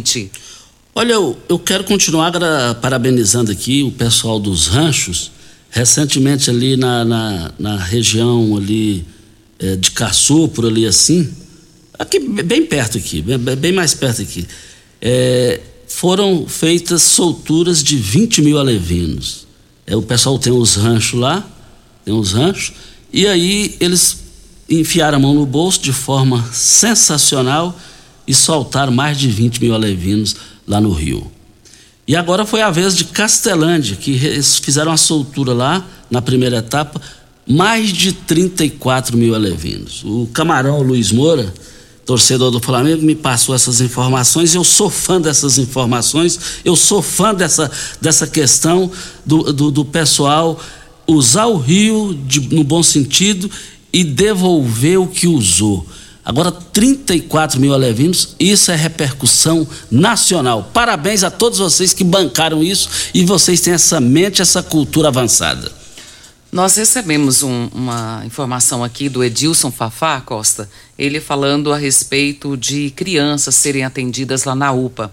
[0.93, 2.33] Olha, eu, eu quero continuar
[2.81, 5.31] parabenizando aqui o pessoal dos ranchos.
[5.69, 9.05] Recentemente ali na, na, na região ali
[9.57, 11.31] é, de Caçu, por ali assim,
[11.97, 14.45] aqui bem perto aqui, bem, bem mais perto aqui.
[14.99, 19.47] É, foram feitas solturas de 20 mil alevinos.
[19.85, 21.47] É, o pessoal tem os ranchos lá,
[22.03, 22.73] tem os ranchos,
[23.13, 24.17] e aí eles
[24.69, 27.77] enfiaram a mão no bolso de forma sensacional
[28.31, 31.29] e soltaram mais de 20 mil alevinos lá no Rio.
[32.07, 34.17] E agora foi a vez de Castelândia, que
[34.61, 37.01] fizeram a soltura lá, na primeira etapa,
[37.45, 40.01] mais de 34 mil alevinos.
[40.05, 41.53] O camarão Luiz Moura
[42.05, 44.55] torcedor do Flamengo, me passou essas informações.
[44.55, 47.69] Eu sou fã dessas informações, eu sou fã dessa,
[48.01, 48.89] dessa questão
[49.25, 50.59] do, do, do pessoal
[51.05, 53.51] usar o rio de, no bom sentido
[53.91, 55.85] e devolver o que usou.
[56.23, 60.69] Agora, 34 mil alevinos, isso é repercussão nacional.
[60.71, 65.71] Parabéns a todos vocês que bancaram isso e vocês têm essa mente, essa cultura avançada.
[66.51, 70.69] Nós recebemos um, uma informação aqui do Edilson Fafá Costa,
[70.99, 75.11] ele falando a respeito de crianças serem atendidas lá na UPA.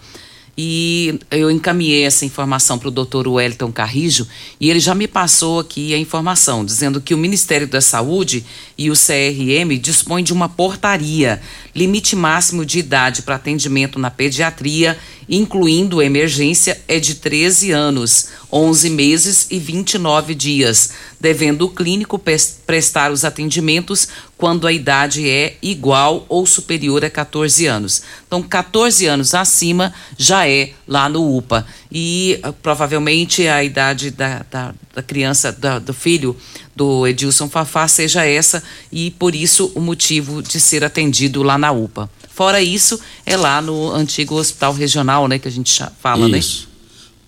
[0.61, 4.27] E eu encaminhei essa informação para o doutor Wellington Carrijo
[4.61, 8.45] e ele já me passou aqui a informação, dizendo que o Ministério da Saúde
[8.77, 11.41] e o CRM dispõem de uma portaria,
[11.77, 14.99] limite máximo de idade para atendimento na pediatria
[15.29, 22.21] incluindo emergência, é de 13 anos, 11 meses e 29 dias, devendo o clínico
[22.67, 24.09] prestar os atendimentos
[24.39, 28.03] quando a idade é igual ou superior a 14 anos.
[28.27, 31.67] Então, 14 anos acima já é lá no UPA.
[31.91, 36.37] E uh, provavelmente a idade da, da, da criança, da, do filho
[36.75, 41.73] do Edilson Fafá seja essa, e por isso o motivo de ser atendido lá na
[41.73, 42.11] UPA.
[42.29, 46.39] Fora isso, é lá no antigo hospital regional, né, que a gente fala, né?
[46.39, 46.63] isso.
[46.63, 46.69] né?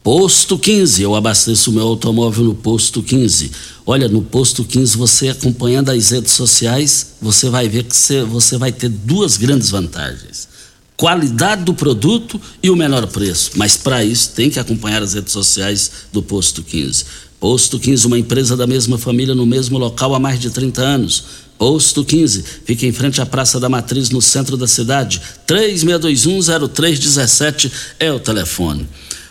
[0.02, 3.50] Posto 15, eu abasteço meu automóvel no Posto 15.
[3.84, 8.56] Olha, no Posto 15, você acompanhando as redes sociais, você vai ver que você, você
[8.56, 10.48] vai ter duas grandes vantagens.
[10.96, 13.52] Qualidade do produto e o menor preço.
[13.56, 17.04] Mas para isso tem que acompanhar as redes sociais do Posto 15.
[17.40, 21.24] Posto 15, uma empresa da mesma família no mesmo local há mais de 30 anos
[21.60, 25.20] Posto 15, fica em frente à Praça da Matriz, no centro da cidade.
[25.46, 28.88] 36210317 é o telefone.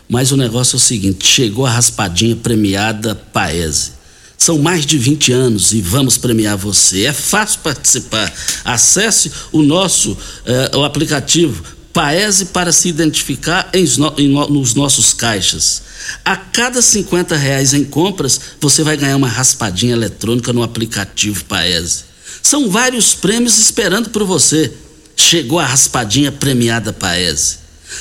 [0.07, 3.93] Mas o negócio é o seguinte: chegou a raspadinha premiada Paese.
[4.37, 7.05] São mais de 20 anos e vamos premiar você.
[7.05, 8.31] É fácil participar.
[8.63, 11.63] Acesse o nosso eh, o aplicativo
[11.99, 13.83] Paese para se identificar em,
[14.17, 15.81] em, nos nossos caixas.
[16.23, 22.05] A cada 50 reais em compras, você vai ganhar uma raspadinha eletrônica no aplicativo Paese.
[22.41, 24.71] São vários prêmios esperando por você.
[25.13, 27.57] Chegou a raspadinha premiada Paese.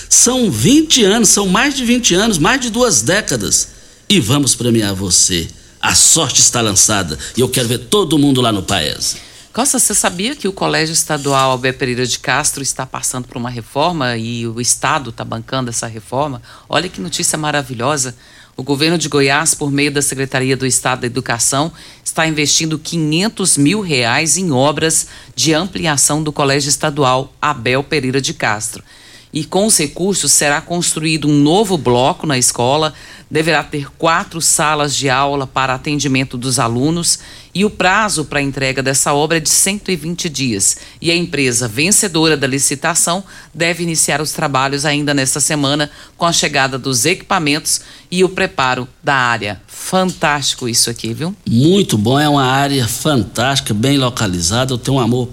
[0.09, 3.71] São 20 anos, são mais de 20 anos, mais de duas décadas.
[4.09, 5.49] E vamos premiar você.
[5.83, 9.17] A sorte está lançada e eu quero ver todo mundo lá no Paese.
[9.59, 13.51] Costa, você sabia que o Colégio Estadual Alberto Pereira de Castro está passando por uma
[13.51, 16.41] reforma e o Estado está bancando essa reforma?
[16.69, 18.15] Olha que notícia maravilhosa.
[18.57, 21.73] O governo de Goiás, por meio da Secretaria do Estado da Educação,
[22.05, 28.35] está investindo 500 mil reais em obras de ampliação do Colégio Estadual Abel Pereira de
[28.35, 28.85] Castro.
[29.31, 32.95] e com os recursos será construído um novo bloco na escola,
[33.31, 37.19] deverá ter quatro salas de aula para atendimento dos alunos
[37.59, 40.77] e o prazo para entrega dessa obra é de 120 dias.
[41.03, 46.33] E a empresa vencedora da licitação deve iniciar os trabalhos ainda nesta semana com a
[46.33, 47.81] chegada dos equipamentos
[48.13, 49.61] e o preparo da área.
[49.67, 51.35] Fantástico isso aqui, viu?
[51.51, 54.73] Muito bom, é uma área fantástica, bem localizada.
[54.73, 55.29] Eu tenho um amor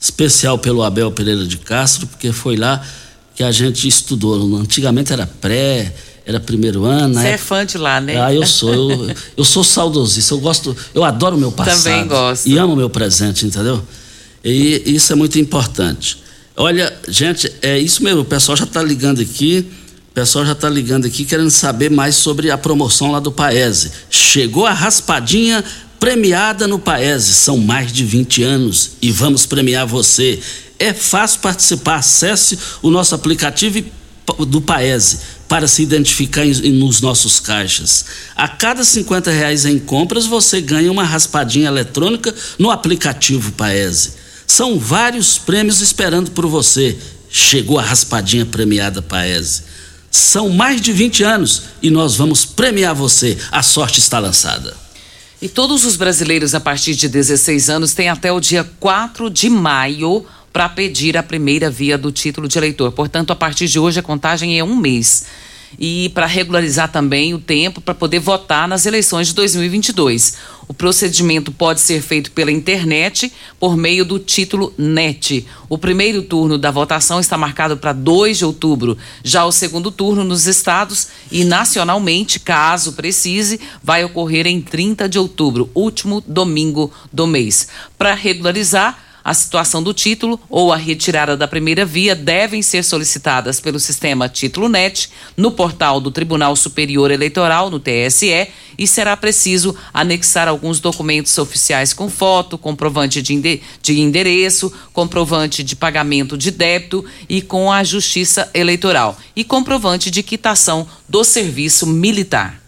[0.00, 2.80] especial pelo Abel Pereira de Castro, porque foi lá
[3.34, 4.54] que a gente estudou.
[4.54, 5.92] Antigamente era pré,
[6.26, 7.14] era primeiro ano.
[7.14, 8.20] Você é fã de lá, né?
[8.20, 8.90] Ah, eu sou.
[8.90, 10.34] Eu, eu sou saudosista.
[10.34, 11.84] Eu gosto, eu adoro o meu passado.
[11.84, 12.48] Também gosto.
[12.48, 13.80] E amo o meu presente, entendeu?
[14.44, 16.20] E isso é muito importante.
[16.56, 18.22] Olha, gente, é isso mesmo.
[18.22, 19.70] O pessoal já está ligando aqui.
[20.10, 23.92] O pessoal já está ligando aqui querendo saber mais sobre a promoção lá do Paese.
[24.10, 25.62] Chegou a raspadinha
[26.00, 27.34] premiada no Paese.
[27.34, 30.40] São mais de 20 anos e vamos premiar você.
[30.76, 31.96] É fácil participar.
[31.96, 33.84] Acesse o nosso aplicativo
[34.48, 38.04] do Paese para se identificar em, nos nossos caixas.
[38.34, 44.12] A cada 50 reais em compras, você ganha uma raspadinha eletrônica no aplicativo Paese.
[44.46, 46.96] São vários prêmios esperando por você.
[47.28, 49.62] Chegou a raspadinha premiada Paese.
[50.10, 53.36] São mais de 20 anos e nós vamos premiar você.
[53.50, 54.74] A sorte está lançada.
[55.40, 59.50] E todos os brasileiros a partir de 16 anos têm até o dia 4 de
[59.50, 60.24] maio
[60.56, 62.90] para pedir a primeira via do título de eleitor.
[62.90, 65.26] Portanto, a partir de hoje a contagem é um mês.
[65.78, 70.34] E para regularizar também o tempo para poder votar nas eleições de 2022.
[70.66, 73.30] O procedimento pode ser feito pela internet
[73.60, 75.46] por meio do título NET.
[75.68, 78.96] O primeiro turno da votação está marcado para 2 de outubro.
[79.22, 85.18] Já o segundo turno nos estados e nacionalmente, caso precise, vai ocorrer em 30 de
[85.18, 87.68] outubro, último domingo do mês.
[87.98, 93.58] Para regularizar, a situação do título ou a retirada da primeira via devem ser solicitadas
[93.58, 98.46] pelo sistema Título Net no portal do Tribunal Superior Eleitoral, no TSE,
[98.78, 105.74] e será preciso anexar alguns documentos oficiais com foto, comprovante de, de endereço, comprovante de
[105.74, 112.62] pagamento de débito e com a Justiça Eleitoral e comprovante de quitação do serviço militar.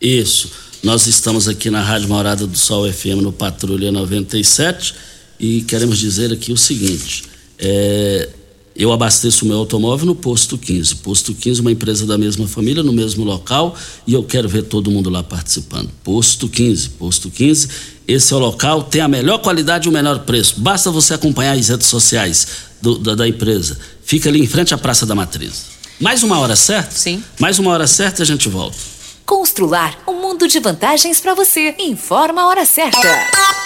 [0.00, 0.52] Isso.
[0.84, 6.32] Nós estamos aqui na Rádio Morada do Sol FM no Patrulha 97 e queremos dizer
[6.32, 7.24] aqui o seguinte:
[7.58, 8.28] é,
[8.74, 10.96] eu abasteço o meu automóvel no Posto 15.
[10.96, 13.74] Posto 15, uma empresa da mesma família, no mesmo local,
[14.06, 15.90] e eu quero ver todo mundo lá participando.
[16.04, 17.68] Posto 15, Posto 15,
[18.06, 20.60] esse é o local, tem a melhor qualidade e o menor preço.
[20.60, 22.46] Basta você acompanhar as redes sociais
[22.82, 23.78] do, da, da empresa.
[24.04, 25.76] Fica ali em frente à Praça da Matriz.
[25.98, 26.90] Mais uma hora certa?
[26.90, 27.24] Sim.
[27.40, 28.76] Mais uma hora certa e a gente volta.
[29.24, 31.74] Constrular um mundo de vantagens para você.
[31.78, 33.65] Informa a hora certa.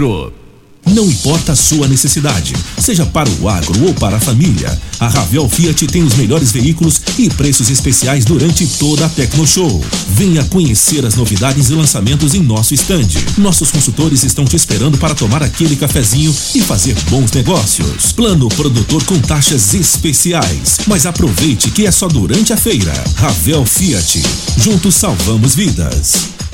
[0.87, 5.47] Não importa a sua necessidade, seja para o agro ou para a família, a Ravel
[5.47, 9.83] Fiat tem os melhores veículos e preços especiais durante toda a Tecno Show.
[10.09, 13.19] Venha conhecer as novidades e lançamentos em nosso estande.
[13.37, 18.11] Nossos consultores estão te esperando para tomar aquele cafezinho e fazer bons negócios.
[18.11, 20.79] Plano produtor com taxas especiais.
[20.87, 22.93] Mas aproveite que é só durante a feira.
[23.15, 24.21] Ravel Fiat.
[24.57, 26.31] Juntos salvamos vidas.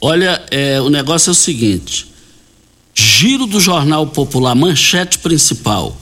[0.00, 2.06] Olha, é, o negócio é o seguinte:
[2.94, 5.96] Giro do Jornal Popular, manchete principal.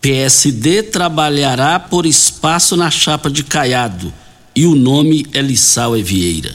[0.00, 4.12] PSD trabalhará por espaço na chapa de Caiado
[4.54, 6.54] e o nome é Lissau Vieira.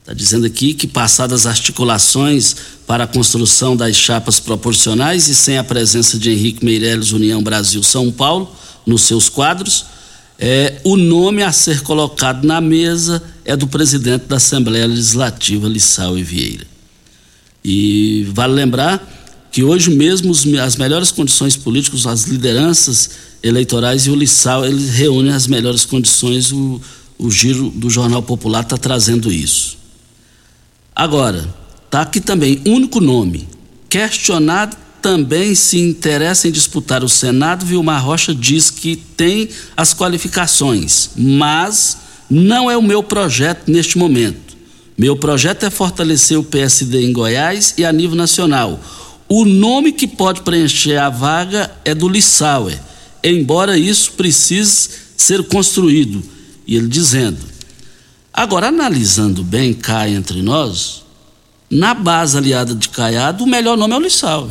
[0.00, 5.64] Está dizendo aqui que, passadas articulações para a construção das chapas proporcionais e sem a
[5.64, 8.50] presença de Henrique Meirelles, União Brasil São Paulo,
[8.86, 9.84] nos seus quadros,
[10.42, 16.14] é, o nome a ser colocado na mesa é do presidente da Assembleia Legislativa, Lissau
[16.14, 16.66] Vieira.
[17.62, 19.06] E vale lembrar
[19.52, 23.10] que hoje mesmo as melhores condições políticas, as lideranças
[23.42, 26.80] eleitorais e o Lissau, eles reúnem as melhores condições, o,
[27.18, 29.76] o giro do Jornal Popular está trazendo isso.
[30.96, 33.46] Agora, está aqui também, único nome,
[33.90, 41.10] questionado também se interessa em disputar o Senado, Vilmar Rocha diz que tem as qualificações,
[41.16, 41.96] mas
[42.28, 44.56] não é o meu projeto neste momento.
[44.96, 48.78] Meu projeto é fortalecer o PSD em Goiás e a nível nacional.
[49.28, 52.78] O nome que pode preencher a vaga é do Lissauer,
[53.24, 56.22] embora isso precise ser construído.
[56.66, 57.38] E ele dizendo.
[58.32, 61.02] Agora, analisando bem cá entre nós,
[61.70, 64.50] na base aliada de Caiado, o melhor nome é o Lissauer.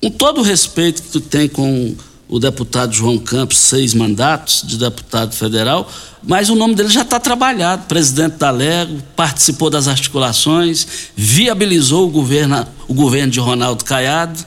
[0.00, 1.96] Com todo o respeito que tu tem com
[2.28, 5.90] o deputado João Campos, seis mandatos de deputado federal,
[6.22, 7.86] mas o nome dele já está trabalhado.
[7.86, 10.86] Presidente da Lego, participou das articulações,
[11.16, 14.44] viabilizou o governo, o governo de Ronaldo Caiado.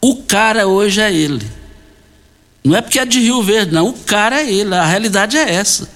[0.00, 1.46] O cara hoje é ele.
[2.62, 3.88] Não é porque é de Rio Verde, não.
[3.88, 4.74] O cara é ele.
[4.74, 5.88] A realidade é essa.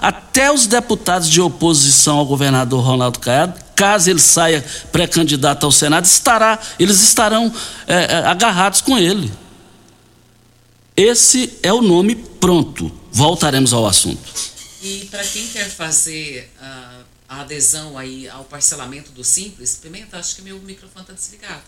[0.00, 6.04] Até os deputados de oposição ao governador Ronaldo Caiado, caso ele saia pré-candidato ao Senado,
[6.04, 7.52] estará, eles estarão
[7.86, 9.30] é, agarrados com ele.
[10.96, 12.90] Esse é o nome pronto.
[13.10, 14.22] Voltaremos ao assunto.
[14.82, 20.36] E para quem quer fazer uh, a adesão aí ao parcelamento do Simples, Pimenta, acho
[20.36, 21.62] que meu microfone está desligado.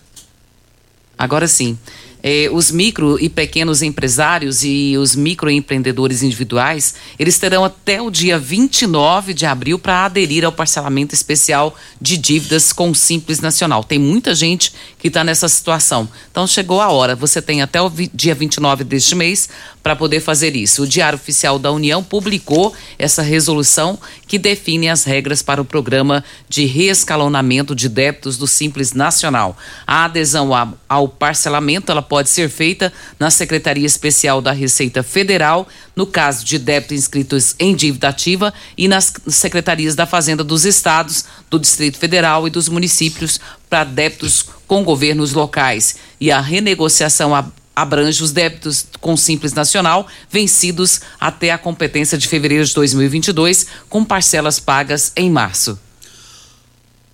[1.19, 1.79] Agora sim.
[2.23, 8.39] Eh, os micro e pequenos empresários e os microempreendedores individuais, eles terão até o dia
[8.39, 13.83] 29 de abril para aderir ao parcelamento especial de dívidas com o Simples Nacional.
[13.83, 16.09] Tem muita gente que está nessa situação.
[16.31, 17.17] Então chegou a hora.
[17.17, 19.49] Você tem até o dia 29 deste mês
[19.83, 20.83] para poder fazer isso.
[20.83, 26.25] O Diário Oficial da União publicou essa resolução que define as regras para o programa
[26.49, 29.57] de reescalonamento de débitos do Simples Nacional.
[29.87, 30.51] A adesão
[30.89, 35.67] ao parcelamento ela pode ser feita na Secretaria Especial da Receita Federal,
[35.97, 41.25] no caso de débitos inscritos em dívida ativa, e nas secretarias da Fazenda dos Estados,
[41.51, 45.97] do Distrito Federal e dos municípios para débitos com governos locais.
[46.21, 47.35] E a renegociação
[47.75, 54.05] abrange os débitos com Simples Nacional vencidos até a competência de fevereiro de 2022, com
[54.05, 55.79] parcelas pagas em março.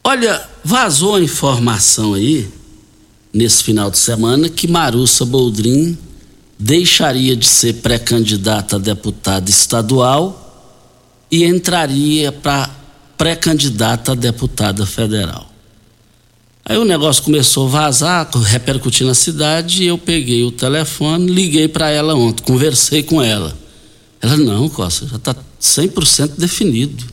[0.02, 2.48] Olha, vazou a informação aí
[3.32, 5.96] nesse final de semana que Marussa Boldrin
[6.58, 10.44] deixaria de ser pré-candidata a deputada estadual
[11.30, 12.70] e entraria para
[13.16, 15.47] pré-candidata a deputada federal.
[16.68, 21.66] Aí o negócio começou a vazar, repercutir na cidade, e eu peguei o telefone, liguei
[21.66, 23.56] para ela ontem, conversei com ela.
[24.20, 27.06] Ela, não, Costa, já está 100% definido.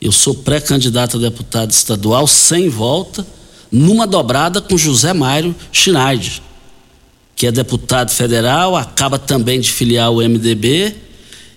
[0.00, 3.26] Eu sou pré-candidato a deputado estadual, sem volta,
[3.70, 6.40] numa dobrada com José Mário Schneider,
[7.36, 10.94] que é deputado federal, acaba também de filiar o MDB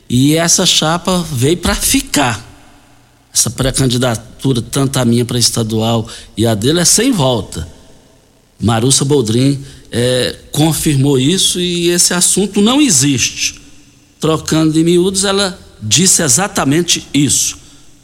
[0.09, 2.50] E essa chapa veio para ficar.
[3.33, 7.67] Essa pré-candidatura, tanto a minha para estadual e a dele, é sem volta.
[8.59, 13.59] Marussa Boldrin é, confirmou isso e esse assunto não existe.
[14.19, 17.57] Trocando de miúdos, ela disse exatamente isso.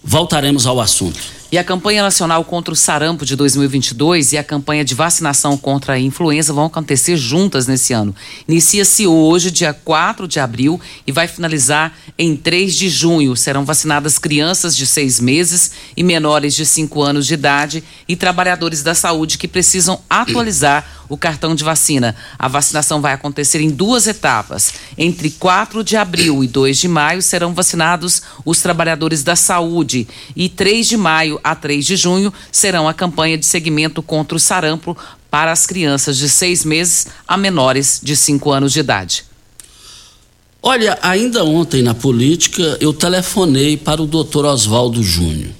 [0.03, 1.19] Voltaremos ao assunto.
[1.49, 5.93] E a campanha nacional contra o sarampo de 2022 e a campanha de vacinação contra
[5.93, 8.13] a influenza vão acontecer juntas nesse ano.
[8.45, 13.33] Inicia-se hoje, dia 4 de abril, e vai finalizar em 3 de junho.
[13.37, 18.83] Serão vacinadas crianças de seis meses e menores de 5 anos de idade e trabalhadores
[18.83, 22.15] da saúde que precisam atualizar o cartão de vacina.
[22.37, 24.73] A vacinação vai acontecer em duas etapas.
[24.97, 30.49] Entre 4 de abril e 2 de maio serão vacinados os trabalhadores da saúde e
[30.49, 34.97] 3 de maio a 3 de junho serão a campanha de segmento contra o sarampo
[35.29, 39.25] para as crianças de seis meses a menores de 5 anos de idade.
[40.61, 45.51] Olha, ainda ontem na política eu telefonei para o doutor Oswaldo Júnior,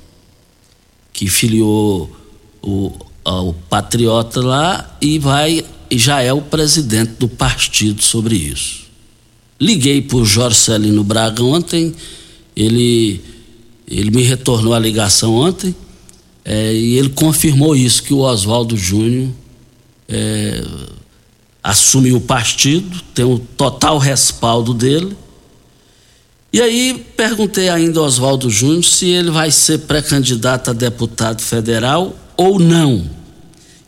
[1.14, 2.14] que filiou
[2.62, 2.94] o,
[3.28, 8.88] o patriota lá e vai já é o presidente do partido sobre isso.
[9.60, 11.94] Liguei para o Jorge Celino Braga ontem,
[12.56, 13.22] ele,
[13.88, 15.76] ele me retornou a ligação ontem
[16.44, 19.30] é, e ele confirmou isso, que o Oswaldo Júnior
[20.08, 20.64] é,
[22.14, 25.16] o partido, tem o total respaldo dele.
[26.54, 32.16] E aí perguntei ainda ao Oswaldo Júnior se ele vai ser pré-candidato a deputado federal
[32.38, 33.17] ou não.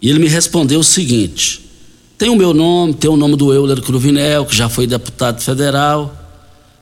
[0.02, 1.70] E ele me respondeu o seguinte:
[2.18, 6.14] tem o meu nome, tem o nome do Euler Cruvinel, que já foi deputado federal,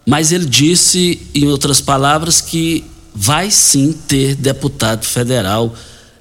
[0.04, 5.76] mas ele disse, em outras palavras, que vai sim ter deputado federal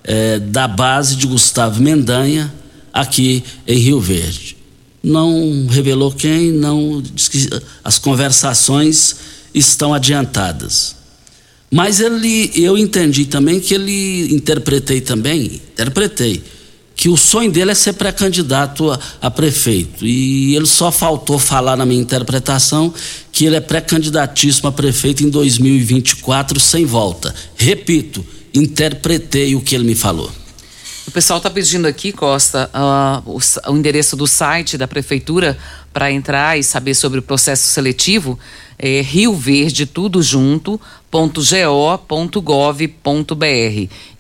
[0.05, 2.53] eh, da base de Gustavo Mendanha
[2.92, 4.57] aqui em Rio Verde.
[5.03, 7.49] Não revelou quem, não que
[7.84, 9.16] as conversações
[9.55, 10.97] estão adiantadas.
[11.70, 16.42] Mas ele, eu entendi também que ele interpretei também, interpretei
[17.07, 20.04] que o sonho dele é ser pré-candidato a, a, prefeito.
[20.04, 22.92] E ele só faltou falar na minha interpretação
[23.30, 27.32] que ele é pré-candidatíssimo a prefeito em 2024 sem volta.
[27.57, 30.32] Repito, interpretei o que ele me falou.
[31.07, 33.38] O pessoal está pedindo aqui, Costa, uh, o,
[33.70, 35.57] o, endereço do site da prefeitura
[35.97, 38.38] para entrar e saber sobre o processo seletivo.
[38.78, 40.78] É Rio Verde, tudo junto,
[41.11, 42.44] www.go.gov.br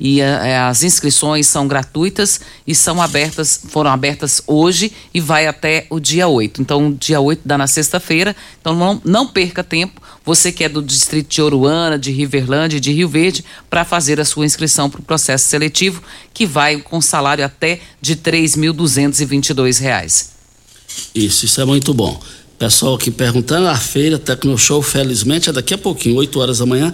[0.00, 5.86] e é, as inscrições são gratuitas e são abertas, foram abertas hoje e vai até
[5.90, 6.62] o dia 8.
[6.62, 8.34] Então, dia 8 dá na sexta-feira.
[8.58, 12.90] Então, não, não perca tempo, você que é do distrito de Oruana, de Riverlândia, de
[12.90, 16.02] Rio Verde, para fazer a sua inscrição para o processo seletivo,
[16.32, 20.35] que vai com salário até de R$ 3.222.
[21.14, 22.20] Isso, isso é muito bom.
[22.58, 26.92] Pessoal aqui perguntando, a feira Tecnoshow, felizmente, é daqui a pouquinho, 8 horas da manhã,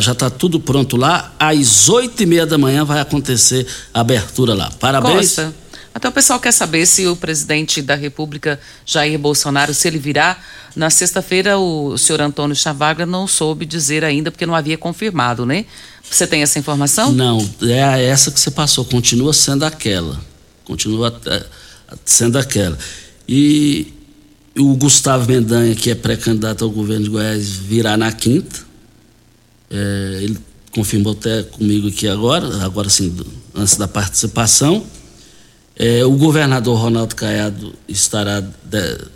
[0.00, 1.34] já está tudo pronto lá.
[1.38, 4.70] Às oito e meia da manhã vai acontecer a abertura lá.
[4.80, 5.36] Parabéns.
[5.36, 5.54] Costa.
[5.94, 10.36] Até o pessoal quer saber se o presidente da República, Jair Bolsonaro, se ele virá.
[10.74, 15.64] Na sexta-feira, o senhor Antônio Chavagra não soube dizer ainda, porque não havia confirmado, né?
[16.10, 17.12] Você tem essa informação?
[17.12, 18.84] Não, é essa que você passou.
[18.84, 20.20] Continua sendo aquela.
[20.64, 21.44] Continua é,
[22.04, 22.76] sendo aquela.
[23.28, 23.92] E
[24.58, 28.60] o Gustavo Mendanha, que é pré-candidato ao governo de Goiás, virá na quinta.
[29.70, 30.38] É, ele
[30.70, 33.14] confirmou até comigo aqui agora, agora sim,
[33.54, 34.84] antes da participação.
[35.78, 38.42] É, o governador Ronaldo Caiado estará,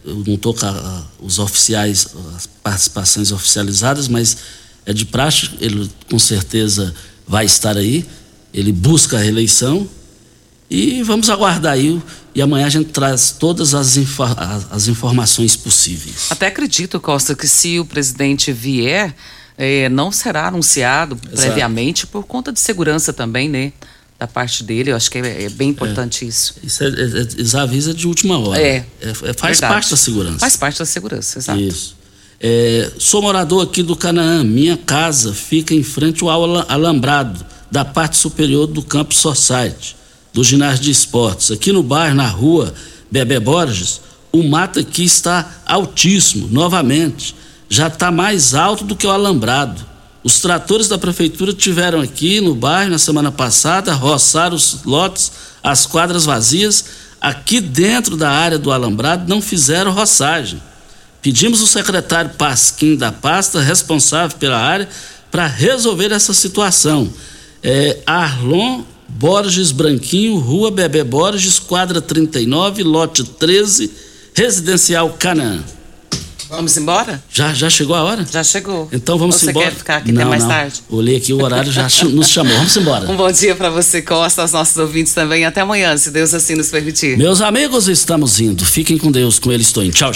[0.05, 4.37] eu não estou com a, os oficiais, as participações oficializadas, mas
[4.85, 6.95] é de praxe, ele com certeza
[7.27, 8.05] vai estar aí.
[8.53, 9.89] Ele busca a reeleição
[10.71, 12.01] e vamos aguardar aí
[12.33, 13.99] e amanhã a gente traz todas as,
[14.71, 16.29] as informações possíveis.
[16.31, 19.13] Até acredito, Costa, que se o presidente vier,
[19.59, 21.43] eh, não será anunciado Exato.
[21.43, 23.73] previamente por conta de segurança também, né?
[24.17, 26.29] Da parte dele, eu acho que é, é bem importante é.
[26.29, 26.55] isso.
[26.63, 28.61] Isso é, é, é, avisa de última hora.
[28.61, 28.87] É.
[29.01, 29.73] é, é faz verdade.
[29.73, 30.39] parte da segurança.
[30.39, 31.61] Faz parte da segurança, exato.
[31.61, 31.97] Isso.
[32.99, 34.45] Sou morador aqui do Canaã.
[34.45, 36.31] Minha casa fica em frente ao
[36.71, 40.00] alambrado da parte superior do Campo Society
[40.33, 41.51] do ginásio de esportes.
[41.51, 42.73] Aqui no bairro, na rua
[43.11, 44.01] Bebé Borges,
[44.33, 47.35] o mato aqui está altíssimo, novamente.
[47.69, 49.91] Já está mais alto do que o alambrado.
[50.23, 55.87] Os tratores da prefeitura tiveram aqui no bairro na semana passada, roçaram os lotes, as
[55.87, 56.85] quadras vazias.
[57.21, 60.61] Aqui dentro da área do alambrado não fizeram roçagem.
[61.23, 64.89] Pedimos o secretário Pasquim da pasta, responsável pela área,
[65.31, 67.11] para resolver essa situação.
[67.63, 68.83] É, Arlon
[69.19, 73.91] Borges Branquinho, Rua Bebê Borges, quadra 39, lote 13,
[74.35, 75.61] Residencial Canaã.
[76.49, 77.23] Vamos embora?
[77.33, 78.27] Já, já chegou a hora?
[78.29, 78.89] Já chegou.
[78.91, 79.67] Então vamos Você embora.
[79.67, 80.51] quer ficar aqui não, até mais não.
[80.51, 80.83] tarde?
[80.91, 82.57] Olhei aqui o horário já nos chamou.
[82.57, 83.09] Vamos embora.
[83.09, 85.45] Um bom dia para você, Costa, aos nossos ouvintes também.
[85.45, 87.17] Até amanhã, se Deus assim nos permitir.
[87.17, 88.65] Meus amigos, estamos indo.
[88.65, 89.39] Fiquem com Deus.
[89.39, 89.93] Com ele estou indo.
[89.95, 90.09] Tchau,